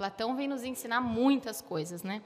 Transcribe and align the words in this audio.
Platão 0.00 0.34
vem 0.34 0.48
nos 0.48 0.64
ensinar 0.64 1.02
muitas 1.02 1.60
coisas, 1.60 2.02
né? 2.02 2.22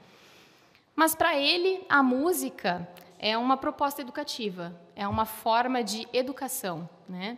Mas 0.95 1.13
para 1.13 1.35
ele, 1.35 1.85
a 1.89 2.01
música 2.01 2.87
é 3.19 3.37
uma 3.37 3.57
proposta 3.57 3.99
educativa, 4.01 4.73
é 4.95 5.05
uma 5.05 5.25
forma 5.25 5.83
de 5.83 6.07
educação, 6.13 6.89
né? 7.09 7.37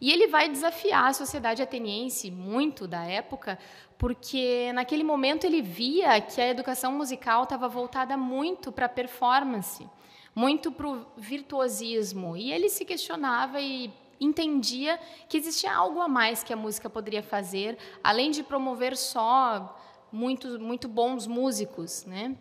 E 0.00 0.10
ele 0.10 0.28
vai 0.28 0.48
desafiar 0.48 1.10
a 1.10 1.12
sociedade 1.12 1.60
ateniense 1.60 2.30
muito 2.30 2.88
da 2.88 3.04
época, 3.04 3.58
porque 3.98 4.72
naquele 4.72 5.04
momento 5.04 5.44
ele 5.44 5.60
via 5.60 6.18
que 6.22 6.40
a 6.40 6.48
educação 6.48 6.92
musical 6.92 7.42
estava 7.42 7.68
voltada 7.68 8.16
muito 8.16 8.72
para 8.72 8.86
a 8.86 8.88
performance, 8.88 9.86
muito 10.34 10.72
para 10.72 10.88
o 10.88 11.04
virtuosismo, 11.18 12.34
e 12.34 12.50
ele 12.50 12.70
se 12.70 12.82
questionava 12.82 13.60
e 13.60 13.92
entendia 14.20 14.98
que 15.28 15.36
existia 15.36 15.74
algo 15.74 16.00
a 16.00 16.08
mais 16.08 16.42
que 16.42 16.52
a 16.52 16.56
música 16.56 16.88
poderia 16.88 17.22
fazer, 17.22 17.78
além 18.02 18.30
de 18.30 18.42
promover 18.42 18.96
só 18.96 19.78
muito, 20.10 20.60
muito 20.60 20.88
bons 20.88 21.26
músicos, 21.26 22.04
né? 22.04 22.36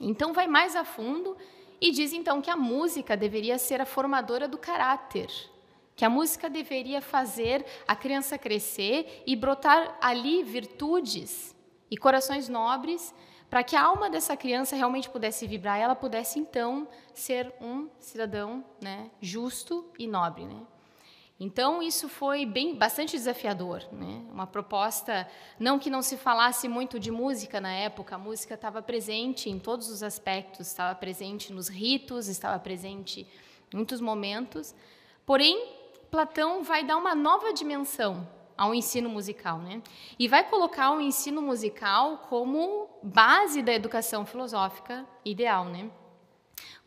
Então 0.00 0.32
vai 0.32 0.46
mais 0.46 0.76
a 0.76 0.84
fundo 0.84 1.36
e 1.80 1.90
diz 1.90 2.12
então 2.12 2.40
que 2.40 2.50
a 2.50 2.56
música 2.56 3.16
deveria 3.16 3.58
ser 3.58 3.80
a 3.80 3.86
formadora 3.86 4.48
do 4.48 4.58
caráter, 4.58 5.28
que 5.94 6.04
a 6.04 6.10
música 6.10 6.48
deveria 6.48 7.00
fazer 7.00 7.64
a 7.86 7.94
criança 7.94 8.38
crescer 8.38 9.22
e 9.26 9.34
brotar 9.34 9.96
ali 10.00 10.42
virtudes 10.42 11.54
e 11.90 11.96
corações 11.96 12.48
nobres 12.48 13.14
para 13.48 13.64
que 13.64 13.74
a 13.74 13.82
alma 13.82 14.10
dessa 14.10 14.36
criança 14.36 14.76
realmente 14.76 15.08
pudesse 15.08 15.46
vibrar 15.46 15.78
e 15.78 15.82
ela 15.82 15.94
pudesse 15.94 16.38
então 16.38 16.86
ser 17.14 17.52
um 17.60 17.88
cidadão 17.98 18.64
né, 18.80 19.10
justo 19.20 19.90
e 19.98 20.06
nobre. 20.06 20.44
Né? 20.44 20.60
Então 21.40 21.80
isso 21.80 22.08
foi 22.08 22.44
bem 22.44 22.74
bastante 22.74 23.12
desafiador, 23.12 23.84
né? 23.92 24.24
Uma 24.30 24.46
proposta 24.46 25.28
não 25.58 25.78
que 25.78 25.88
não 25.88 26.02
se 26.02 26.16
falasse 26.16 26.68
muito 26.68 26.98
de 26.98 27.12
música 27.12 27.60
na 27.60 27.72
época, 27.72 28.16
a 28.16 28.18
música 28.18 28.54
estava 28.54 28.82
presente 28.82 29.48
em 29.48 29.58
todos 29.58 29.88
os 29.88 30.02
aspectos, 30.02 30.66
estava 30.66 30.94
presente 30.96 31.52
nos 31.52 31.68
ritos, 31.68 32.26
estava 32.26 32.58
presente 32.58 33.24
em 33.72 33.76
muitos 33.76 34.00
momentos. 34.00 34.74
Porém, 35.24 35.74
Platão 36.10 36.64
vai 36.64 36.82
dar 36.82 36.96
uma 36.96 37.14
nova 37.14 37.52
dimensão 37.52 38.26
ao 38.56 38.74
ensino 38.74 39.08
musical, 39.08 39.58
né? 39.58 39.80
E 40.18 40.26
vai 40.26 40.42
colocar 40.42 40.90
o 40.90 41.00
ensino 41.00 41.40
musical 41.40 42.26
como 42.28 42.88
base 43.00 43.62
da 43.62 43.72
educação 43.72 44.26
filosófica 44.26 45.06
ideal, 45.24 45.66
né? 45.66 45.88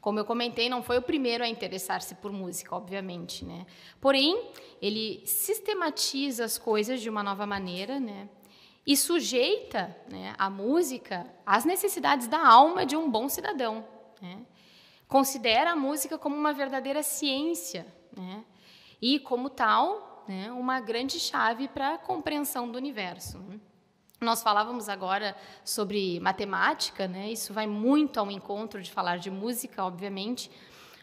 Como 0.01 0.17
eu 0.17 0.25
comentei, 0.25 0.67
não 0.67 0.81
foi 0.81 0.97
o 0.97 1.01
primeiro 1.01 1.43
a 1.43 1.47
interessar-se 1.47 2.15
por 2.15 2.31
música, 2.31 2.75
obviamente, 2.75 3.45
né? 3.45 3.67
Porém, 4.01 4.49
ele 4.81 5.21
sistematiza 5.27 6.43
as 6.43 6.57
coisas 6.57 6.99
de 6.99 7.07
uma 7.07 7.21
nova 7.21 7.45
maneira, 7.45 7.99
né? 7.99 8.27
E 8.85 8.97
sujeita 8.97 9.95
né, 10.09 10.33
a 10.39 10.49
música 10.49 11.31
às 11.45 11.65
necessidades 11.65 12.27
da 12.27 12.43
alma 12.43 12.83
de 12.83 12.95
um 12.95 13.11
bom 13.11 13.29
cidadão. 13.29 13.87
Né? 14.19 14.43
Considera 15.07 15.73
a 15.73 15.75
música 15.75 16.17
como 16.17 16.35
uma 16.35 16.51
verdadeira 16.51 17.03
ciência, 17.03 17.85
né? 18.11 18.43
E, 18.99 19.19
como 19.19 19.51
tal, 19.51 20.23
né, 20.27 20.51
uma 20.51 20.79
grande 20.79 21.19
chave 21.19 21.67
para 21.67 21.93
a 21.93 21.97
compreensão 21.99 22.71
do 22.71 22.77
universo. 22.77 23.37
Né? 23.37 23.59
Nós 24.23 24.43
falávamos 24.43 24.87
agora 24.87 25.35
sobre 25.65 26.19
matemática, 26.19 27.07
né? 27.07 27.31
Isso 27.31 27.51
vai 27.55 27.65
muito 27.65 28.19
ao 28.19 28.29
encontro 28.29 28.79
de 28.79 28.91
falar 28.91 29.17
de 29.17 29.31
música, 29.31 29.83
obviamente. 29.83 30.51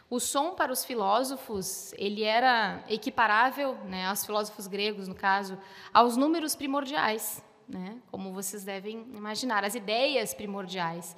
O 0.08 0.20
som 0.20 0.54
para 0.54 0.70
os 0.70 0.84
filósofos, 0.84 1.92
ele 1.98 2.22
era 2.22 2.80
equiparável, 2.88 3.74
né, 3.86 4.06
aos 4.06 4.24
filósofos 4.24 4.68
gregos, 4.68 5.08
no 5.08 5.16
caso, 5.16 5.58
aos 5.92 6.16
números 6.16 6.54
primordiais, 6.54 7.42
né? 7.68 7.98
Como 8.08 8.32
vocês 8.32 8.62
devem 8.62 9.00
imaginar, 9.12 9.64
as 9.64 9.74
ideias 9.74 10.32
primordiais. 10.32 11.16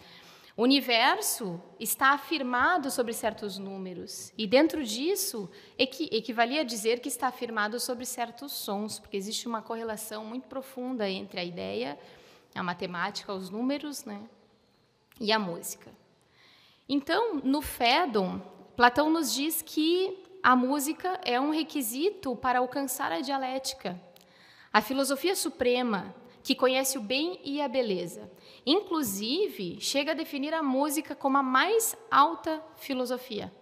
O 0.61 0.65
universo 0.65 1.59
está 1.79 2.11
afirmado 2.11 2.91
sobre 2.91 3.15
certos 3.15 3.57
números, 3.57 4.31
e 4.37 4.47
dentro 4.47 4.85
disso 4.85 5.51
equi 5.79 6.11
equivalia 6.13 6.61
a 6.61 6.65
dizer 6.65 7.01
que 7.01 7.09
está 7.09 7.29
afirmado 7.29 7.81
sobre 7.81 8.05
certos 8.05 8.53
sons, 8.53 8.99
porque 8.99 9.17
existe 9.17 9.49
uma 9.49 9.63
correlação 9.63 10.23
muito 10.23 10.49
profunda 10.49 11.09
entre 11.09 11.41
a 11.41 11.45
ideia, 11.45 11.99
a 12.55 12.63
matemática, 12.63 13.33
os 13.33 13.49
números, 13.49 14.05
né, 14.05 14.21
e 15.19 15.33
a 15.33 15.39
música. 15.39 15.91
Então, 16.87 17.37
no 17.37 17.63
Fédon, 17.63 18.43
Platão 18.77 19.09
nos 19.09 19.33
diz 19.33 19.63
que 19.63 20.23
a 20.43 20.55
música 20.55 21.19
é 21.25 21.41
um 21.41 21.53
requisito 21.53 22.37
para 22.37 22.59
alcançar 22.59 23.11
a 23.11 23.23
dialética, 23.23 23.99
a 24.71 24.83
filosofia 24.83 25.35
suprema, 25.35 26.15
que 26.43 26.55
conhece 26.55 26.99
o 26.99 27.03
bem 27.03 27.39
e 27.45 27.61
a 27.61 27.69
beleza. 27.69 28.31
Inclusive, 28.65 29.81
chega 29.81 30.13
a 30.13 30.15
definir 30.15 30.55
a 30.55 30.63
música 30.63 31.15
como 31.15 31.39
a 31.39 31.43
mais 31.43 31.97
alta 32.11 32.63
filosofia. 32.77 33.53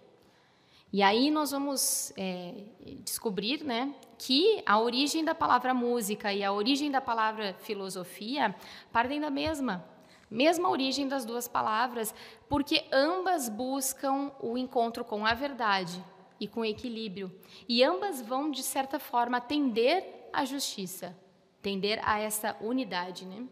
E 0.91 1.03
aí 1.03 1.29
nós 1.29 1.51
vamos 1.51 2.11
é, 2.17 2.63
descobrir 3.03 3.63
né, 3.63 3.93
que 4.17 4.63
a 4.65 4.79
origem 4.79 5.23
da 5.23 5.35
palavra 5.35 5.73
música 5.73 6.33
e 6.33 6.43
a 6.43 6.51
origem 6.51 6.89
da 6.89 6.99
palavra 6.99 7.53
filosofia 7.59 8.55
partem 8.91 9.19
da 9.19 9.29
mesma, 9.29 9.85
mesma 10.31 10.67
origem 10.67 11.07
das 11.07 11.25
duas 11.25 11.47
palavras, 11.47 12.13
porque 12.47 12.85
ambas 12.91 13.49
buscam 13.49 14.31
o 14.39 14.57
encontro 14.57 15.05
com 15.05 15.27
a 15.27 15.33
verdade 15.35 16.03
e 16.39 16.47
com 16.47 16.61
o 16.61 16.65
equilíbrio. 16.65 17.31
E 17.67 17.83
ambas 17.83 18.19
vão, 18.19 18.49
de 18.49 18.63
certa 18.63 18.97
forma, 18.97 19.37
atender 19.37 20.29
à 20.33 20.43
justiça 20.43 21.15
tender 21.61 21.99
a 22.03 22.19
essa 22.19 22.55
unidade, 22.61 23.25
né? 23.25 23.45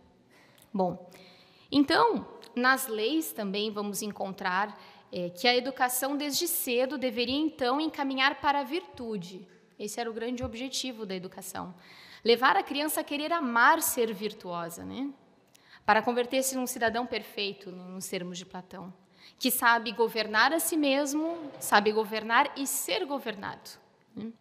Bom, 0.74 1.10
então, 1.72 2.28
nas 2.56 2.88
leis 2.88 3.32
também 3.32 3.72
vamos 3.72 4.02
encontrar 4.02 4.78
é, 5.12 5.30
que 5.30 5.48
a 5.48 5.56
educação 5.56 6.18
desde 6.18 6.48
cedo 6.48 6.98
deveria 6.98 7.38
então 7.38 7.80
encaminhar 7.80 8.40
para 8.42 8.60
a 8.60 8.64
virtude. 8.64 9.48
Esse 9.80 10.00
era 10.00 10.10
o 10.10 10.14
grande 10.14 10.44
objetivo 10.44 11.06
da 11.06 11.16
educação. 11.16 11.74
Levar 12.24 12.58
a 12.58 12.64
criança 12.64 13.02
a 13.02 13.04
querer 13.04 13.32
amar 13.32 13.82
ser 13.82 14.14
virtuosa, 14.14 14.84
né? 14.84 15.10
Para 15.86 16.02
converter-se 16.02 16.56
num 16.56 16.68
cidadão 16.68 17.06
perfeito, 17.06 17.72
nos 17.72 18.08
termos 18.08 18.38
de 18.38 18.46
Platão, 18.46 18.94
que 19.40 19.50
sabe 19.50 19.92
governar 19.92 20.52
a 20.52 20.60
si 20.60 20.76
mesmo, 20.76 21.38
sabe 21.60 21.92
governar 21.92 22.52
e 22.58 22.68
ser 22.68 23.06
governado. 23.06 23.70
Né? 24.16 24.32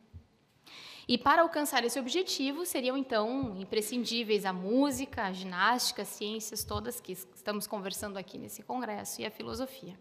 E 1.09 1.17
para 1.17 1.43
alcançar 1.43 1.85
esse 1.85 2.01
objetivo, 2.01 2.67
seriam 2.67 2.97
então 2.97 3.55
imprescindíveis 3.59 4.45
a 4.45 4.53
música, 4.53 5.25
a 5.25 5.33
ginástica, 5.33 6.03
as 6.03 6.09
ciências 6.09 6.65
todas 6.65 7.01
que 7.01 7.13
estamos 7.13 7.67
conversando 7.67 8.17
aqui 8.17 8.37
nesse 8.37 8.63
congresso 8.63 9.21
e 9.21 9.27
a 9.27 9.31
filosofia. 9.31 9.97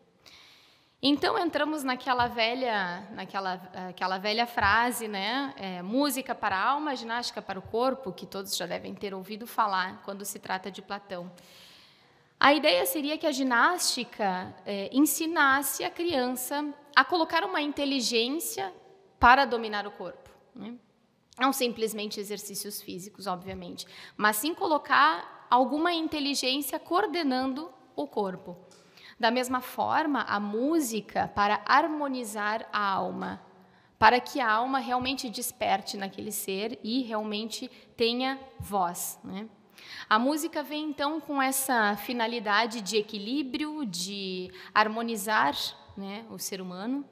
Então 0.99 1.38
entramos 1.38 1.83
naquela 1.83 2.27
velha, 2.27 3.07
naquela 3.11 3.53
aquela 3.89 4.17
velha 4.17 4.47
frase, 4.47 5.07
né? 5.07 5.53
É, 5.57 5.81
música 5.83 6.33
para 6.33 6.57
a 6.57 6.69
alma, 6.69 6.95
ginástica 6.95 7.39
para 7.39 7.59
o 7.59 7.61
corpo, 7.61 8.11
que 8.11 8.25
todos 8.25 8.57
já 8.57 8.66
devem 8.66 8.95
ter 8.95 9.13
ouvido 9.13 9.45
falar 9.45 10.01
quando 10.03 10.25
se 10.25 10.39
trata 10.39 10.72
de 10.72 10.81
Platão. 10.81 11.31
A 12.39 12.55
ideia 12.55 12.83
seria 12.87 13.17
que 13.19 13.27
a 13.27 13.31
ginástica 13.31 14.55
é, 14.66 14.89
ensinasse 14.91 15.83
a 15.83 15.91
criança 15.91 16.73
a 16.95 17.05
colocar 17.05 17.43
uma 17.43 17.61
inteligência 17.61 18.73
para 19.19 19.45
dominar 19.45 19.85
o 19.85 19.91
corpo. 19.91 20.31
Né? 20.55 20.73
Não 21.40 21.51
simplesmente 21.51 22.19
exercícios 22.19 22.81
físicos, 22.81 23.28
obviamente, 23.28 23.85
mas 24.16 24.38
sim 24.38 24.53
colocar 24.53 25.47
alguma 25.50 25.94
inteligência 25.94 26.79
coordenando 26.79 27.72
o 27.96 28.07
corpo. 28.07 28.57
Da 29.19 29.31
mesma 29.31 29.62
forma, 29.62 30.22
a 30.22 30.40
música 30.40 31.31
para 31.34 31.62
harmonizar 31.66 32.68
a 32.72 32.85
alma, 32.85 33.41
para 33.97 34.19
que 34.19 34.40
a 34.40 34.51
alma 34.51 34.79
realmente 34.79 35.29
desperte 35.29 35.96
naquele 35.96 36.31
ser 36.31 36.79
e 36.84 37.01
realmente 37.01 37.69
tenha 37.96 38.40
voz. 38.59 39.17
Né? 39.23 39.47
A 40.09 40.19
música 40.19 40.62
vem 40.62 40.90
então 40.90 41.19
com 41.22 41.41
essa 41.41 41.96
finalidade 41.96 42.81
de 42.81 42.97
equilíbrio, 42.97 43.85
de 43.85 44.52
harmonizar 44.73 45.55
né, 45.96 46.26
o 46.29 46.38
ser 46.38 46.61
humano. 46.61 47.05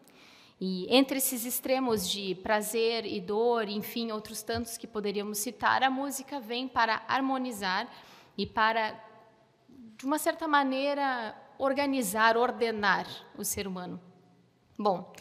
E 0.59 0.87
entre 0.89 1.17
esses 1.17 1.45
extremos 1.45 2.09
de 2.09 2.35
prazer 2.35 3.05
e 3.05 3.19
dor, 3.19 3.67
enfim, 3.67 4.11
outros 4.11 4.41
tantos 4.41 4.77
que 4.77 4.87
poderíamos 4.87 5.39
citar, 5.39 5.83
a 5.83 5.89
música 5.89 6.39
vem 6.39 6.67
para 6.67 7.03
harmonizar 7.07 7.89
e 8.37 8.45
para, 8.45 8.97
de 9.97 10.05
uma 10.05 10.17
certa 10.17 10.47
maneira, 10.47 11.35
organizar, 11.57 12.37
ordenar 12.37 13.07
o 13.37 13.43
ser 13.43 13.67
humano. 13.67 13.99
Bom, 14.77 15.13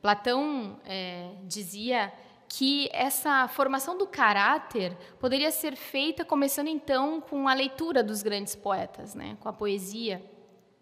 Platão 0.00 0.80
é, 0.84 1.34
dizia 1.44 2.12
que 2.48 2.88
essa 2.92 3.48
formação 3.48 3.96
do 3.96 4.06
caráter 4.06 4.94
poderia 5.18 5.50
ser 5.50 5.74
feita 5.76 6.24
começando 6.24 6.68
então 6.68 7.20
com 7.20 7.48
a 7.48 7.54
leitura 7.54 8.02
dos 8.02 8.22
grandes 8.22 8.54
poetas, 8.54 9.14
né, 9.14 9.38
com 9.40 9.48
a 9.48 9.52
poesia. 9.52 10.22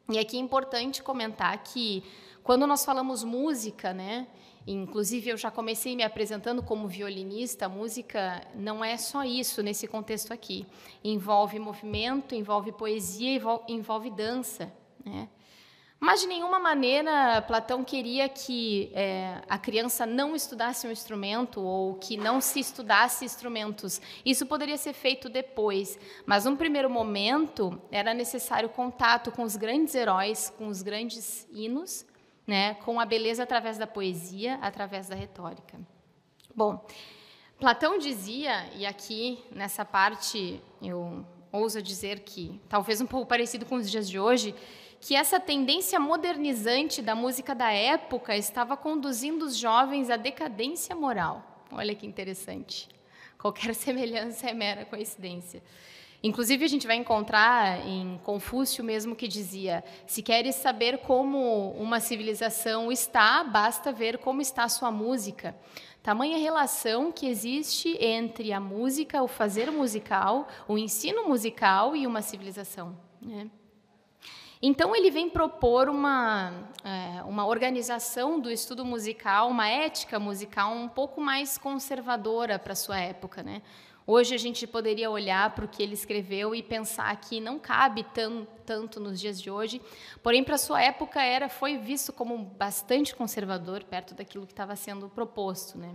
E 0.09 0.19
aqui 0.19 0.37
é 0.37 0.41
importante 0.41 1.01
comentar 1.03 1.57
que 1.63 2.03
quando 2.51 2.67
nós 2.67 2.85
falamos 2.85 3.23
música, 3.23 3.95
né, 3.95 4.27
Inclusive, 4.67 5.31
eu 5.31 5.37
já 5.37 5.53
comecei 5.53 5.95
me 5.95 6.03
apresentando 6.03 6.63
como 6.63 6.87
violinista. 6.87 7.69
Música 7.69 8.47
não 8.55 8.85
é 8.85 8.97
só 8.97 9.25
isso 9.25 9.63
nesse 9.63 9.87
contexto 9.89 10.33
aqui. 10.33 10.67
Envolve 11.03 11.59
movimento, 11.59 12.35
envolve 12.35 12.71
poesia, 12.73 13.37
envolve, 13.37 13.65
envolve 13.69 14.11
dança. 14.11 14.71
Né? 15.03 15.29
Mas 15.99 16.21
de 16.21 16.27
nenhuma 16.27 16.59
maneira 16.59 17.41
Platão 17.43 17.83
queria 17.83 18.29
que 18.29 18.91
é, 18.95 19.41
a 19.49 19.59
criança 19.59 20.05
não 20.05 20.37
estudasse 20.37 20.87
um 20.87 20.91
instrumento 20.91 21.61
ou 21.63 21.95
que 21.95 22.17
não 22.17 22.41
se 22.41 22.61
estudasse 22.61 23.25
instrumentos. 23.25 24.01
Isso 24.27 24.45
poderia 24.45 24.77
ser 24.77 24.93
feito 24.93 25.29
depois, 25.29 25.99
mas 26.27 26.45
num 26.45 26.57
primeiro 26.57 26.91
momento 26.91 27.81
era 27.91 28.13
necessário 28.13 28.69
contato 28.69 29.33
com 29.33 29.43
os 29.43 29.57
grandes 29.57 29.95
heróis, 29.95 30.53
com 30.57 30.69
os 30.69 30.83
grandes 30.83 31.47
hinos, 31.53 32.07
né, 32.51 32.75
com 32.85 32.99
a 32.99 33.05
beleza 33.07 33.45
através 33.45 33.79
da 33.79 33.87
poesia, 33.87 34.57
através 34.61 35.07
da 35.07 35.15
retórica. 35.15 35.79
Bom, 36.53 36.85
Platão 37.61 37.97
dizia, 37.97 38.69
e 38.75 38.85
aqui 38.85 39.39
nessa 39.53 39.85
parte 39.85 40.61
eu 40.83 41.25
ouso 41.53 41.81
dizer 41.81 42.19
que 42.21 42.61
talvez 42.69 43.01
um 43.01 43.07
pouco 43.07 43.29
parecido 43.29 43.65
com 43.65 43.77
os 43.77 43.89
dias 43.89 44.11
de 44.11 44.19
hoje, 44.19 44.53
que 45.01 45.15
essa 45.15 45.39
tendência 45.39 46.01
modernizante 46.01 47.01
da 47.01 47.15
música 47.15 47.55
da 47.55 47.71
época 47.71 48.37
estava 48.37 48.77
conduzindo 48.77 49.45
os 49.45 49.57
jovens 49.57 50.11
à 50.11 50.17
decadência 50.17 50.97
moral. 50.97 51.65
Olha 51.71 51.95
que 51.95 52.05
interessante. 52.05 52.89
Qualquer 53.39 53.77
semelhança 53.77 54.51
é 54.51 54.55
mera 54.55 54.85
coincidência. 54.85 55.63
Inclusive, 56.23 56.65
a 56.65 56.69
gente 56.69 56.87
vai 56.87 56.97
encontrar 56.97 57.87
em 57.87 58.21
Confúcio 58.23 58.85
mesmo 58.85 59.17
que 59.17 59.27
dizia: 59.27 59.83
se 60.07 60.23
queres 60.23 60.55
saber 60.57 60.99
como 60.99 61.71
uma 61.73 61.99
civilização 61.99 62.93
está, 62.93 63.43
basta 63.43 63.91
ver 63.91 64.19
como 64.19 64.43
está 64.43 64.65
a 64.65 64.69
sua 64.69 64.91
música. 64.91 65.57
Tamanha 66.03 66.39
relação 66.39 67.13
que 67.13 67.27
existe 67.27 67.97
entre 68.03 68.53
a 68.53 68.61
música, 68.61 69.23
o 69.23 69.29
fazer 69.29 69.71
musical, 69.71 70.49
o 70.67 70.79
ensino 70.79 71.29
musical 71.29 71.95
e 71.95 72.07
uma 72.07 72.23
civilização. 72.23 72.97
Né? 73.21 73.51
Então, 74.63 74.95
ele 74.95 75.11
vem 75.11 75.29
propor 75.29 75.89
uma, 75.89 76.69
é, 76.85 77.23
uma 77.23 77.47
organização 77.47 78.39
do 78.39 78.51
estudo 78.51 78.85
musical, 78.85 79.49
uma 79.49 79.69
ética 79.69 80.19
musical 80.19 80.73
um 80.73 80.89
pouco 80.89 81.19
mais 81.21 81.57
conservadora 81.57 82.59
para 82.59 82.75
a 82.75 82.77
sua 82.77 82.99
época. 82.99 83.43
Né? 83.43 83.63
Hoje, 84.13 84.35
a 84.35 84.39
gente 84.39 84.67
poderia 84.67 85.09
olhar 85.09 85.55
para 85.55 85.65
o 85.65 85.69
que 85.69 85.81
ele 85.81 85.95
escreveu 85.95 86.53
e 86.53 86.65
pensar 86.65 87.15
que 87.21 87.39
não 87.39 87.61
cabe 87.61 88.03
tão, 88.13 88.45
tanto 88.67 88.99
nos 88.99 89.21
dias 89.21 89.41
de 89.41 89.49
hoje, 89.49 89.81
porém, 90.21 90.43
para 90.43 90.59
sua 90.59 90.83
época, 90.83 91.23
era 91.23 91.49
foi 91.49 91.79
visto 91.79 92.13
como 92.13 92.37
bastante 92.37 93.15
conservador 93.15 93.85
perto 93.85 94.13
daquilo 94.13 94.49
que 94.49 94.53
estava 94.53 94.75
sendo 94.75 95.09
proposto. 95.09 95.79
Né? 95.79 95.95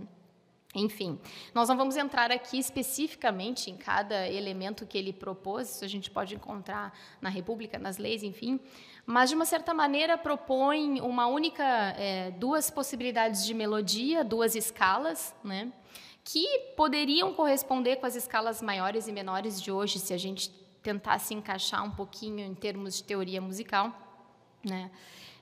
Enfim, 0.74 1.20
nós 1.52 1.68
não 1.68 1.76
vamos 1.76 1.94
entrar 1.94 2.32
aqui 2.32 2.58
especificamente 2.58 3.70
em 3.70 3.76
cada 3.76 4.26
elemento 4.26 4.86
que 4.86 4.96
ele 4.96 5.12
propôs, 5.12 5.74
isso 5.74 5.84
a 5.84 5.88
gente 5.88 6.10
pode 6.10 6.34
encontrar 6.34 6.98
na 7.20 7.28
República, 7.28 7.78
nas 7.78 7.98
leis, 7.98 8.22
enfim, 8.22 8.58
mas 9.04 9.28
de 9.28 9.36
uma 9.36 9.44
certa 9.44 9.74
maneira 9.74 10.16
propõe 10.16 11.02
uma 11.02 11.26
única, 11.26 11.62
é, 11.98 12.30
duas 12.30 12.70
possibilidades 12.70 13.44
de 13.44 13.52
melodia, 13.52 14.24
duas 14.24 14.54
escalas, 14.54 15.34
né, 15.44 15.70
que 16.26 16.72
poderiam 16.76 17.32
corresponder 17.32 17.96
com 17.96 18.06
as 18.06 18.16
escalas 18.16 18.60
maiores 18.60 19.06
e 19.06 19.12
menores 19.12 19.62
de 19.62 19.70
hoje, 19.70 20.00
se 20.00 20.12
a 20.12 20.18
gente 20.18 20.50
tentasse 20.82 21.32
encaixar 21.32 21.84
um 21.84 21.90
pouquinho 21.90 22.44
em 22.44 22.54
termos 22.54 22.96
de 22.96 23.04
teoria 23.04 23.40
musical, 23.40 23.96
né 24.64 24.90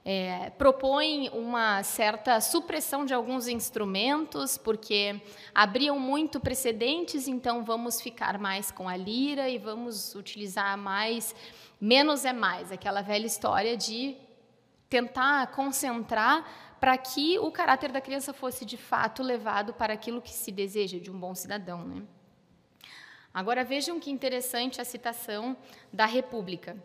é, 0.04 0.50
propõe 0.50 1.30
uma 1.30 1.82
certa 1.82 2.38
supressão 2.38 3.06
de 3.06 3.14
alguns 3.14 3.48
instrumentos, 3.48 4.58
porque 4.58 5.18
abriam 5.54 5.98
muito 5.98 6.38
precedentes, 6.38 7.26
então 7.26 7.64
vamos 7.64 8.02
ficar 8.02 8.38
mais 8.38 8.70
com 8.70 8.86
a 8.86 8.96
lira 8.96 9.48
e 9.48 9.56
vamos 9.56 10.14
utilizar 10.14 10.76
mais. 10.76 11.34
Menos 11.80 12.26
é 12.26 12.34
mais, 12.34 12.70
aquela 12.70 13.00
velha 13.00 13.24
história 13.24 13.76
de 13.76 14.14
tentar 14.90 15.46
concentrar 15.52 16.63
para 16.84 16.98
que 16.98 17.38
o 17.38 17.50
caráter 17.50 17.90
da 17.90 17.98
criança 17.98 18.34
fosse 18.34 18.62
de 18.62 18.76
fato 18.76 19.22
levado 19.22 19.72
para 19.72 19.94
aquilo 19.94 20.20
que 20.20 20.30
se 20.30 20.52
deseja 20.52 20.98
de 20.98 21.10
um 21.10 21.18
bom 21.18 21.34
cidadão. 21.34 21.82
Né? 21.82 22.02
Agora 23.32 23.64
vejam 23.64 23.98
que 23.98 24.10
interessante 24.10 24.82
a 24.82 24.84
citação 24.84 25.56
da 25.90 26.04
República. 26.04 26.76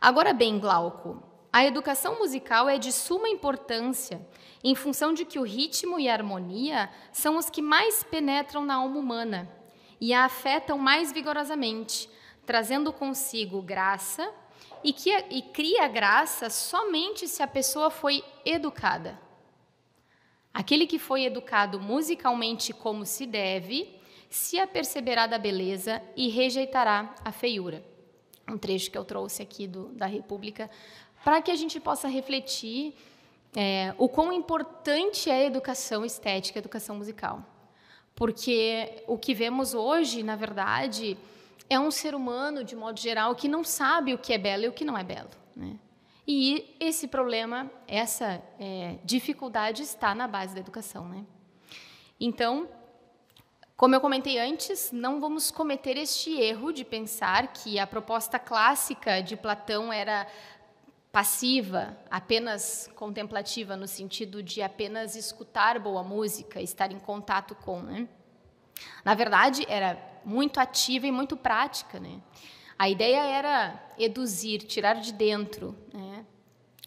Agora 0.00 0.32
bem, 0.32 0.60
Glauco, 0.60 1.20
a 1.52 1.64
educação 1.64 2.20
musical 2.20 2.68
é 2.68 2.78
de 2.78 2.92
suma 2.92 3.28
importância, 3.28 4.24
em 4.62 4.76
função 4.76 5.12
de 5.12 5.24
que 5.24 5.40
o 5.40 5.42
ritmo 5.42 5.98
e 5.98 6.08
a 6.08 6.12
harmonia 6.12 6.88
são 7.10 7.36
os 7.36 7.50
que 7.50 7.60
mais 7.60 8.04
penetram 8.04 8.64
na 8.64 8.76
alma 8.76 8.96
humana 8.96 9.50
e 10.00 10.14
a 10.14 10.24
afetam 10.24 10.78
mais 10.78 11.10
vigorosamente, 11.10 12.08
trazendo 12.46 12.92
consigo 12.92 13.60
graça 13.60 14.32
e, 14.82 14.92
que, 14.92 15.10
e 15.30 15.42
cria 15.42 15.86
graça 15.88 16.48
somente 16.50 17.28
se 17.28 17.42
a 17.42 17.46
pessoa 17.46 17.90
foi 17.90 18.24
educada. 18.44 19.18
Aquele 20.52 20.86
que 20.86 20.98
foi 20.98 21.24
educado 21.24 21.80
musicalmente 21.80 22.72
como 22.72 23.06
se 23.06 23.26
deve, 23.26 24.00
se 24.28 24.58
aperceberá 24.58 25.26
da 25.26 25.38
beleza 25.38 26.02
e 26.16 26.28
rejeitará 26.28 27.14
a 27.24 27.32
feiura. 27.32 27.84
Um 28.48 28.58
trecho 28.58 28.90
que 28.90 28.98
eu 28.98 29.04
trouxe 29.04 29.42
aqui 29.42 29.66
do, 29.66 29.86
da 29.88 30.06
República 30.06 30.68
para 31.22 31.40
que 31.40 31.50
a 31.50 31.54
gente 31.54 31.78
possa 31.78 32.08
refletir 32.08 32.94
é, 33.54 33.94
o 33.98 34.08
quão 34.08 34.32
importante 34.32 35.30
é 35.30 35.34
a 35.34 35.44
educação 35.44 36.04
estética, 36.04 36.58
a 36.58 36.62
educação 36.62 36.96
musical. 36.96 37.44
Porque 38.14 39.02
o 39.06 39.16
que 39.16 39.34
vemos 39.34 39.74
hoje, 39.74 40.22
na 40.22 40.36
verdade, 40.36 41.16
é 41.70 41.78
um 41.78 41.90
ser 41.90 42.16
humano, 42.16 42.64
de 42.64 42.74
modo 42.74 42.98
geral, 42.98 43.34
que 43.36 43.46
não 43.46 43.62
sabe 43.62 44.12
o 44.12 44.18
que 44.18 44.32
é 44.32 44.38
belo 44.38 44.64
e 44.64 44.68
o 44.68 44.72
que 44.72 44.84
não 44.84 44.98
é 44.98 45.04
belo. 45.04 45.30
Né? 45.54 45.78
E 46.26 46.76
esse 46.80 47.06
problema, 47.06 47.70
essa 47.86 48.42
é, 48.58 48.98
dificuldade 49.04 49.82
está 49.82 50.12
na 50.12 50.26
base 50.26 50.52
da 50.52 50.60
educação. 50.60 51.08
Né? 51.08 51.24
Então, 52.18 52.68
como 53.76 53.94
eu 53.94 54.00
comentei 54.00 54.38
antes, 54.38 54.90
não 54.90 55.20
vamos 55.20 55.52
cometer 55.52 55.96
este 55.96 56.38
erro 56.40 56.72
de 56.72 56.84
pensar 56.84 57.52
que 57.52 57.78
a 57.78 57.86
proposta 57.86 58.36
clássica 58.36 59.22
de 59.22 59.36
Platão 59.36 59.92
era 59.92 60.26
passiva, 61.12 61.96
apenas 62.10 62.90
contemplativa, 62.96 63.76
no 63.76 63.86
sentido 63.86 64.42
de 64.42 64.60
apenas 64.60 65.14
escutar 65.14 65.78
boa 65.78 66.02
música, 66.02 66.60
estar 66.60 66.90
em 66.90 66.98
contato 66.98 67.54
com. 67.54 67.80
Né? 67.80 68.08
Na 69.04 69.14
verdade, 69.14 69.64
era 69.68 69.98
muito 70.24 70.58
ativa 70.58 71.06
e 71.06 71.12
muito 71.12 71.36
prática. 71.36 71.98
Né? 71.98 72.20
A 72.78 72.88
ideia 72.88 73.20
era 73.20 73.82
eduzir, 73.98 74.62
tirar 74.62 74.94
de 74.94 75.12
dentro, 75.12 75.76
né? 75.92 76.24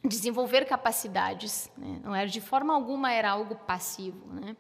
desenvolver 0.04 0.66
capacidades. 0.66 1.72
Né? 1.78 2.00
Não 2.04 2.16
era 2.16 2.28
de 2.28 2.42
forma 2.42 2.74
alguma 2.74 3.12
era 3.12 3.32
algo 3.32 3.56
passivo. 3.56 4.28
Né? 4.34 4.56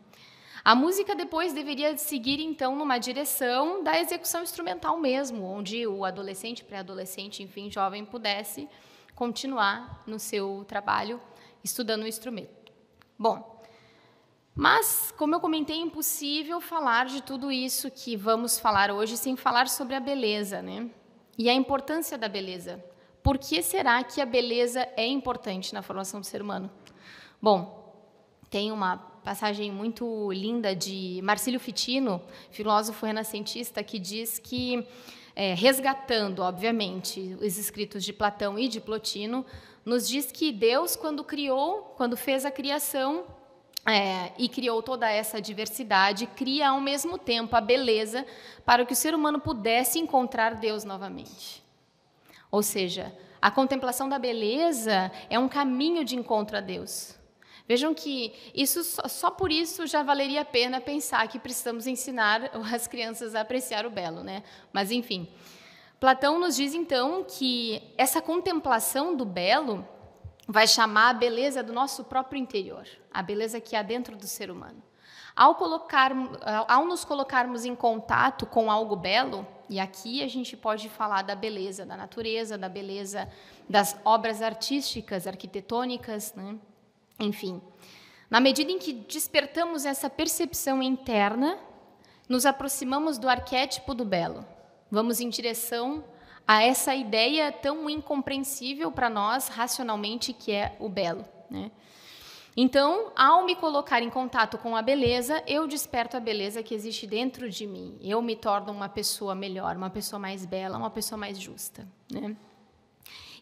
A 0.64 0.76
música 0.76 1.14
depois 1.14 1.52
deveria 1.52 1.98
seguir 1.98 2.40
então 2.40 2.76
numa 2.76 2.98
direção 2.98 3.84
da 3.84 4.00
execução 4.00 4.44
instrumental 4.44 4.98
mesmo, 4.98 5.44
onde 5.44 5.86
o 5.86 6.06
adolescente, 6.06 6.64
pré-adolescente, 6.64 7.44
enfim, 7.44 7.70
jovem 7.70 8.06
pudesse 8.06 8.70
continuar 9.14 10.04
no 10.08 10.18
seu 10.18 10.64
trabalho 10.66 11.20
estudando 11.64 12.04
o 12.04 12.08
instrumento. 12.08 12.72
Bom, 13.20 13.53
mas, 14.56 15.12
como 15.18 15.34
eu 15.34 15.40
comentei, 15.40 15.78
é 15.78 15.80
impossível 15.80 16.62
falar 16.62 17.08
de 17.08 17.24
tudo 17.24 17.52
isso 17.52 17.90
que 17.90 18.16
vamos 18.16 18.60
falar 18.60 18.92
hoje 18.92 19.18
sem 19.18 19.36
falar 19.36 19.68
sobre 19.68 19.96
a 19.96 20.00
beleza, 20.00 20.62
né? 20.62 20.90
E 21.38 21.50
a 21.50 21.54
importância 21.54 22.18
da 22.18 22.30
beleza. 22.30 22.84
Por 23.24 23.40
que 23.40 23.64
será 23.64 24.04
que 24.04 24.22
a 24.22 24.26
beleza 24.26 24.88
é 24.96 25.08
importante 25.08 25.74
na 25.74 25.82
formação 25.82 26.20
do 26.20 26.26
ser 26.26 26.42
humano? 26.42 26.70
Bom, 27.42 27.96
tem 28.50 28.72
uma 28.72 28.98
passagem 28.98 29.72
muito 29.72 30.32
linda 30.32 30.76
de 30.76 31.20
Marcílio 31.24 31.60
Fitino, 31.60 32.22
filósofo 32.52 33.06
renascentista, 33.06 33.84
que 33.84 33.98
diz 33.98 34.38
que 34.38 34.88
é, 35.36 35.56
resgatando, 35.56 36.44
obviamente, 36.44 37.36
os 37.42 37.58
escritos 37.58 38.04
de 38.04 38.14
Platão 38.14 38.60
e 38.60 38.68
de 38.68 38.80
Plotino, 38.80 39.44
nos 39.84 40.08
diz 40.08 40.32
que 40.32 40.52
Deus, 40.52 40.96
quando 40.96 41.24
criou, 41.24 41.94
quando 41.98 42.16
fez 42.16 42.46
a 42.46 42.52
criação 42.52 43.26
é, 43.86 44.32
e 44.38 44.48
criou 44.48 44.82
toda 44.82 45.10
essa 45.10 45.42
diversidade, 45.42 46.26
cria 46.28 46.70
ao 46.70 46.80
mesmo 46.80 47.18
tempo 47.18 47.56
a 47.56 47.62
beleza 47.62 48.26
para 48.66 48.86
que 48.86 48.94
o 48.94 48.96
ser 48.96 49.14
humano 49.14 49.40
pudesse 49.40 50.00
encontrar 50.00 50.56
Deus 50.56 50.84
novamente. 50.84 51.64
Ou 52.50 52.64
seja, 52.64 53.14
a 53.42 53.52
contemplação 53.52 54.08
da 54.08 54.18
beleza 54.18 55.12
é 55.30 55.38
um 55.38 55.50
caminho 55.50 56.06
de 56.06 56.16
encontro 56.16 56.58
a 56.58 56.62
Deus. 56.62 57.18
Vejam 57.68 57.94
que 57.94 58.34
isso 58.54 58.84
só 59.10 59.32
por 59.32 59.52
isso 59.52 59.88
já 59.88 60.04
valeria 60.04 60.42
a 60.42 60.46
pena 60.46 60.82
pensar 60.82 61.28
que 61.28 61.40
precisamos 61.40 61.88
ensinar 61.88 62.52
as 62.74 62.88
crianças 62.88 63.36
a 63.36 63.42
apreciar 63.42 63.86
o 63.86 63.90
belo, 63.90 64.24
né? 64.24 64.44
Mas 64.72 64.92
enfim, 64.92 65.28
Platão 66.00 66.40
nos 66.40 66.56
diz 66.56 66.74
então 66.74 67.24
que 67.24 67.82
essa 67.98 68.22
contemplação 68.22 69.16
do 69.16 69.26
belo 69.26 69.88
vai 70.48 70.68
chamar 70.68 71.10
a 71.10 71.14
beleza 71.14 71.64
do 71.64 71.74
nosso 71.74 72.04
próprio 72.04 72.40
interior, 72.40 72.88
a 73.12 73.22
beleza 73.22 73.60
que 73.60 73.76
há 73.76 73.82
dentro 73.82 74.16
do 74.16 74.28
ser 74.28 74.52
humano. 74.52 74.82
Ao, 75.36 75.56
colocar, 75.56 76.12
ao 76.68 76.86
nos 76.86 77.04
colocarmos 77.04 77.66
em 77.66 77.76
contato 77.76 78.46
com 78.46 78.70
algo 78.70 78.96
belo, 78.96 79.48
e 79.68 79.80
aqui 79.80 80.22
a 80.22 80.28
gente 80.28 80.56
pode 80.56 80.90
falar 80.90 81.24
da 81.24 81.34
beleza 81.34 81.86
da 81.86 81.98
natureza, 81.98 82.58
da 82.58 82.70
beleza 82.70 83.28
das 83.68 83.98
obras 84.06 84.42
artísticas, 84.42 85.26
arquitetônicas, 85.26 86.34
né? 86.36 86.56
enfim. 87.20 87.62
Na 88.30 88.40
medida 88.40 88.72
em 88.72 88.78
que 88.78 88.94
despertamos 88.94 89.86
essa 89.86 90.10
percepção 90.10 90.84
interna, 90.84 91.58
nos 92.30 92.46
aproximamos 92.46 93.18
do 93.18 93.28
arquétipo 93.28 93.94
do 93.94 94.06
belo. 94.06 94.46
Vamos 94.92 95.20
em 95.20 95.30
direção 95.30 96.04
a 96.48 96.64
essa 96.64 96.94
ideia 96.94 97.52
tão 97.52 97.90
incompreensível 97.90 98.92
para 98.92 99.10
nós 99.10 99.48
racionalmente 99.48 100.34
que 100.34 100.52
é 100.52 100.76
o 100.80 100.90
belo. 100.90 101.26
Né? 101.50 101.72
Então, 102.56 103.12
ao 103.16 103.46
me 103.46 103.56
colocar 103.56 104.02
em 104.04 104.10
contato 104.10 104.58
com 104.60 104.76
a 104.76 104.82
beleza, 104.82 105.44
eu 105.48 105.66
desperto 105.68 106.16
a 106.16 106.20
beleza 106.20 106.62
que 106.62 106.76
existe 106.76 107.08
dentro 107.08 107.50
de 107.50 107.66
mim. 107.66 107.98
Eu 108.00 108.22
me 108.22 108.36
torno 108.36 108.72
uma 108.72 108.88
pessoa 108.88 109.34
melhor, 109.34 109.76
uma 109.76 109.90
pessoa 109.90 110.20
mais 110.20 110.46
bela, 110.46 110.78
uma 110.78 110.92
pessoa 110.92 111.18
mais 111.18 111.40
justa. 111.40 111.88
Né? 112.12 112.36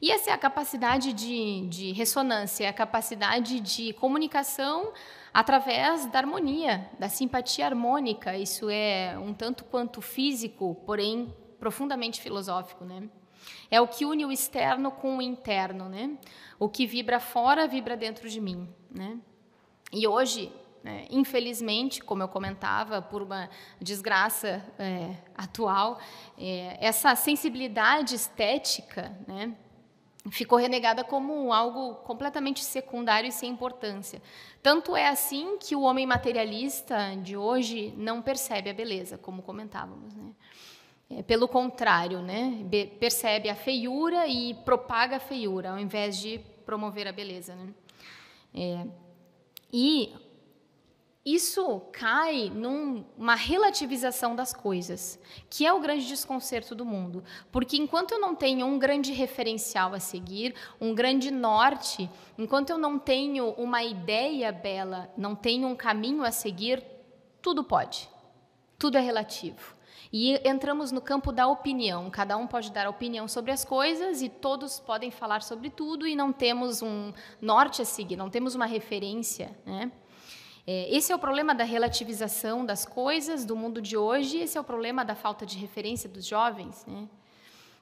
E 0.02 0.10
essa 0.10 0.32
é 0.32 0.34
a 0.34 0.38
capacidade 0.38 1.12
de, 1.12 1.68
de 1.68 1.92
ressonância, 1.92 2.70
a 2.70 2.74
capacidade 2.74 3.60
de 3.60 3.94
comunicação 3.94 4.94
através 5.34 6.06
da 6.06 6.20
harmonia, 6.20 6.90
da 6.98 7.10
simpatia 7.10 7.66
harmônica. 7.66 8.36
Isso 8.38 8.70
é 8.70 9.18
um 9.20 9.34
tanto 9.34 9.66
quanto 9.66 10.02
físico, 10.02 10.76
porém 10.86 11.34
profundamente 11.62 12.20
filosófico, 12.20 12.84
né? 12.84 13.08
É 13.70 13.80
o 13.80 13.88
que 13.88 14.04
une 14.04 14.26
o 14.26 14.32
externo 14.32 14.90
com 14.90 15.18
o 15.18 15.22
interno, 15.22 15.88
né? 15.88 16.18
O 16.58 16.68
que 16.68 16.88
vibra 16.88 17.20
fora 17.20 17.68
vibra 17.68 17.96
dentro 17.96 18.28
de 18.28 18.42
mim, 18.42 18.68
né? 18.90 19.20
E 19.94 20.08
hoje, 20.08 20.52
né, 20.84 21.06
infelizmente, 21.12 22.02
como 22.02 22.24
eu 22.24 22.28
comentava, 22.28 23.00
por 23.00 23.22
uma 23.22 23.48
desgraça 23.80 24.66
é, 24.80 25.16
atual, 25.36 26.00
é, 26.36 26.78
essa 26.82 27.16
sensibilidade 27.16 28.16
estética, 28.16 29.16
né? 29.28 29.56
ficou 30.30 30.58
renegada 30.58 31.04
como 31.04 31.52
algo 31.52 31.96
completamente 31.96 32.64
secundário 32.64 33.28
e 33.28 33.32
sem 33.32 33.50
importância. 33.50 34.22
Tanto 34.62 34.96
é 34.96 35.08
assim 35.08 35.58
que 35.58 35.76
o 35.76 35.82
homem 35.82 36.06
materialista 36.06 37.16
de 37.18 37.36
hoje 37.36 37.94
não 37.98 38.22
percebe 38.22 38.70
a 38.70 38.74
beleza, 38.74 39.18
como 39.18 39.42
comentávamos. 39.42 40.14
Né? 40.14 40.32
É, 41.18 41.24
pelo 41.24 41.48
contrário, 41.48 42.22
né? 42.22 42.66
percebe 43.00 43.50
a 43.50 43.56
feiura 43.56 44.28
e 44.28 44.54
propaga 44.54 45.18
a 45.18 45.20
feiura, 45.20 45.72
ao 45.72 45.80
invés 45.80 46.18
de 46.18 46.40
promover 46.66 47.08
a 47.08 47.12
beleza. 47.12 47.54
Né? 47.54 47.74
É, 48.54 48.88
e 49.74 50.14
isso 51.26 51.82
cai 51.92 52.50
numa 52.50 53.36
relativização 53.36 54.36
das 54.36 54.54
coisas, 54.54 55.20
que 55.50 55.66
é 55.66 55.74
o 55.74 55.82
grande 55.82 56.08
desconcerto 56.08 56.74
do 56.74 56.86
mundo. 56.86 57.24
Porque 57.52 57.76
enquanto 57.76 58.14
eu 58.14 58.20
não 58.20 58.34
tenho 58.34 58.66
um 58.66 58.80
grande 58.80 59.12
referencial 59.12 59.94
a 59.94 60.00
seguir, 60.00 60.56
um 60.80 60.96
grande 60.96 61.30
norte, 61.30 62.10
enquanto 62.38 62.70
eu 62.70 62.78
não 62.78 62.98
tenho 62.98 63.50
uma 63.52 63.84
ideia 63.84 64.52
bela, 64.52 65.12
não 65.18 65.36
tenho 65.36 65.68
um 65.68 65.76
caminho 65.76 66.24
a 66.24 66.32
seguir, 66.32 66.82
tudo 67.42 67.64
pode. 67.64 68.10
Tudo 68.80 68.98
é 68.98 69.02
relativo. 69.02 69.81
E 70.14 70.36
entramos 70.48 70.92
no 70.92 71.00
campo 71.00 71.32
da 71.32 71.48
opinião. 71.48 72.10
Cada 72.10 72.36
um 72.36 72.46
pode 72.46 72.72
dar 72.72 72.90
opinião 72.90 73.28
sobre 73.28 73.52
as 73.52 73.64
coisas 73.64 74.22
e 74.22 74.28
todos 74.28 74.80
podem 74.80 75.10
falar 75.10 75.42
sobre 75.42 75.70
tudo 75.70 76.06
e 76.06 76.16
não 76.16 76.34
temos 76.34 76.82
um 76.82 77.14
norte 77.40 77.82
a 77.82 77.86
seguir, 77.86 78.18
não 78.18 78.30
temos 78.30 78.54
uma 78.54 78.66
referência. 78.66 79.58
Né? 79.66 79.90
É, 80.68 80.94
esse 80.94 81.14
é 81.14 81.16
o 81.16 81.20
problema 81.20 81.56
da 81.56 81.64
relativização 81.64 82.66
das 82.66 82.86
coisas 82.86 83.46
do 83.46 83.56
mundo 83.56 83.82
de 83.82 83.96
hoje, 83.96 84.40
esse 84.40 84.58
é 84.58 84.62
o 84.62 84.64
problema 84.64 85.06
da 85.06 85.16
falta 85.16 85.46
de 85.46 85.58
referência 85.58 86.10
dos 86.10 86.26
jovens. 86.26 86.86
Né? 86.86 87.08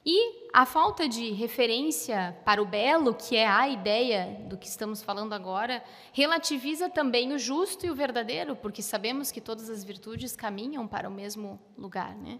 E 0.05 0.47
a 0.53 0.65
falta 0.65 1.07
de 1.07 1.31
referência 1.31 2.37
para 2.45 2.61
o 2.61 2.65
belo, 2.65 3.13
que 3.13 3.35
é 3.35 3.45
a 3.45 3.67
ideia 3.67 4.39
do 4.47 4.57
que 4.57 4.67
estamos 4.67 5.01
falando 5.01 5.33
agora, 5.33 5.83
relativiza 6.13 6.89
também 6.89 7.33
o 7.33 7.39
justo 7.39 7.85
e 7.85 7.91
o 7.91 7.95
verdadeiro, 7.95 8.55
porque 8.55 8.81
sabemos 8.81 9.31
que 9.31 9.41
todas 9.41 9.69
as 9.69 9.83
virtudes 9.83 10.35
caminham 10.35 10.87
para 10.87 11.09
o 11.09 11.11
mesmo 11.11 11.59
lugar, 11.77 12.15
né? 12.15 12.39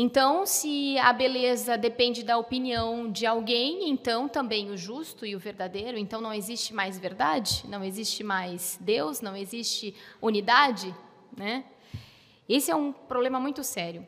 Então, 0.00 0.46
se 0.46 0.96
a 0.98 1.12
beleza 1.12 1.76
depende 1.76 2.22
da 2.22 2.38
opinião 2.38 3.10
de 3.10 3.26
alguém, 3.26 3.90
então 3.90 4.28
também 4.28 4.70
o 4.70 4.76
justo 4.76 5.26
e 5.26 5.34
o 5.34 5.40
verdadeiro, 5.40 5.98
então 5.98 6.20
não 6.20 6.32
existe 6.32 6.72
mais 6.72 6.96
verdade, 6.96 7.64
não 7.66 7.82
existe 7.82 8.22
mais 8.22 8.78
Deus, 8.80 9.20
não 9.20 9.34
existe 9.34 9.96
unidade, 10.22 10.94
né? 11.36 11.64
Esse 12.48 12.70
é 12.70 12.76
um 12.76 12.92
problema 12.92 13.40
muito 13.40 13.64
sério. 13.64 14.06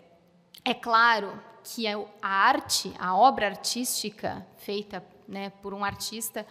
É 0.64 0.72
claro 0.72 1.49
que 1.62 1.86
a 1.86 1.98
arte, 2.22 2.92
a 2.98 3.16
obra 3.16 3.46
artística 3.46 4.46
feita 4.58 5.04
né, 5.26 5.50
por 5.62 5.72
um 5.72 5.84
artista, 5.84 6.46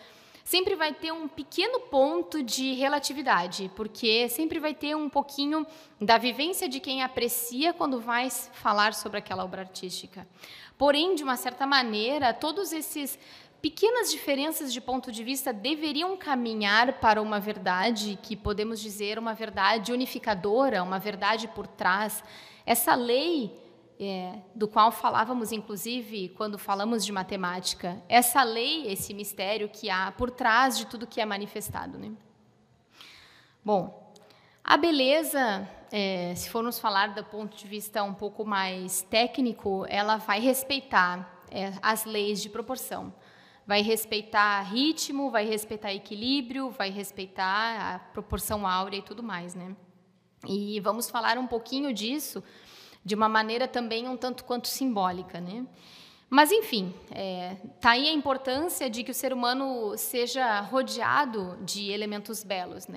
sempre 0.49 0.75
vai 0.75 0.91
ter 0.91 1.11
um 1.11 1.27
pequeno 1.27 1.79
ponto 1.81 2.41
de 2.41 2.73
relatividade, 2.73 3.69
porque 3.75 4.27
sempre 4.29 4.59
vai 4.59 4.73
ter 4.73 4.95
um 4.95 5.07
pouquinho 5.07 5.63
da 6.01 6.17
vivência 6.17 6.67
de 6.67 6.79
quem 6.79 7.03
aprecia 7.03 7.71
quando 7.71 7.99
vai 8.01 8.31
falar 8.31 8.95
sobre 8.95 9.19
aquela 9.19 9.43
obra 9.43 9.61
artística. 9.61 10.27
Porém, 10.75 11.13
de 11.13 11.23
uma 11.23 11.35
certa 11.35 11.67
maneira, 11.67 12.33
todos 12.33 12.73
esses 12.73 13.19
pequenas 13.61 14.09
diferenças 14.09 14.73
de 14.73 14.81
ponto 14.81 15.11
de 15.11 15.23
vista 15.23 15.53
deveriam 15.53 16.17
caminhar 16.17 16.93
para 16.93 17.21
uma 17.21 17.39
verdade 17.39 18.17
que 18.23 18.35
podemos 18.35 18.79
dizer 18.79 19.19
uma 19.19 19.35
verdade 19.35 19.91
unificadora, 19.91 20.81
uma 20.81 20.97
verdade 20.97 21.47
por 21.49 21.67
trás. 21.67 22.23
Essa 22.65 22.95
lei 22.95 23.68
é, 23.99 24.39
do 24.55 24.67
qual 24.67 24.91
falávamos, 24.91 25.51
inclusive, 25.51 26.29
quando 26.29 26.57
falamos 26.57 27.05
de 27.05 27.11
matemática, 27.11 28.01
essa 28.07 28.41
lei, 28.43 28.87
esse 28.87 29.13
mistério 29.13 29.67
que 29.67 29.89
há 29.89 30.11
por 30.11 30.31
trás 30.31 30.77
de 30.77 30.85
tudo 30.85 31.05
que 31.05 31.19
é 31.19 31.25
manifestado. 31.25 31.97
Né? 31.97 32.13
Bom, 33.63 34.13
a 34.63 34.77
beleza, 34.77 35.69
é, 35.91 36.33
se 36.33 36.49
formos 36.49 36.79
falar 36.79 37.13
do 37.13 37.23
ponto 37.25 37.57
de 37.57 37.67
vista 37.67 38.01
um 38.01 38.13
pouco 38.13 38.45
mais 38.45 39.01
técnico, 39.01 39.85
ela 39.89 40.15
vai 40.15 40.39
respeitar 40.39 41.43
é, 41.51 41.73
as 41.81 42.05
leis 42.05 42.41
de 42.41 42.49
proporção. 42.49 43.13
Vai 43.67 43.81
respeitar 43.81 44.61
ritmo, 44.61 45.29
vai 45.29 45.45
respeitar 45.45 45.93
equilíbrio, 45.93 46.71
vai 46.71 46.89
respeitar 46.89 47.95
a 47.95 47.99
proporção 47.99 48.65
áurea 48.65 48.97
e 48.97 49.01
tudo 49.01 49.21
mais, 49.21 49.53
né? 49.53 49.75
E 50.47 50.79
vamos 50.79 51.09
falar 51.09 51.37
um 51.37 51.45
pouquinho 51.45 51.93
disso 51.93 52.41
de 53.03 53.15
uma 53.15 53.29
maneira 53.29 53.67
também 53.67 54.07
um 54.07 54.17
tanto 54.17 54.43
quanto 54.43 54.67
simbólica, 54.67 55.39
né? 55.39 55.65
Mas, 56.29 56.51
enfim, 56.51 56.93
está 57.05 57.95
é, 57.95 57.99
aí 57.99 58.07
a 58.07 58.13
importância 58.13 58.87
de 58.87 59.03
que 59.03 59.09
o 59.09 59.13
ser 59.15 59.33
humano 59.33 59.97
seja 59.97 60.61
rodeado 60.61 61.57
de 61.61 61.89
elementos 61.89 62.43
belos. 62.43 62.85
Né? 62.85 62.87